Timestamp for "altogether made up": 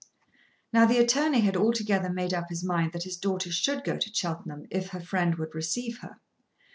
1.55-2.49